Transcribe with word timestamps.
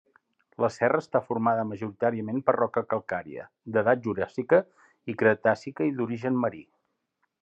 La 0.63 0.67
serra 0.75 1.01
està 1.03 1.19
formada 1.25 1.65
majoritàriament 1.71 2.41
per 2.47 2.55
roca 2.57 2.83
calcària, 2.93 3.45
d'edat 3.75 4.01
juràssica 4.07 4.63
i 5.15 5.17
cretàcica 5.21 5.89
i 5.91 5.93
d'origen 6.01 6.41
marí. 6.47 6.65